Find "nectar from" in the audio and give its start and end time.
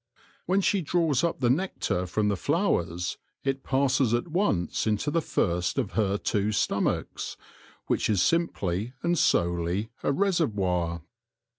1.51-2.27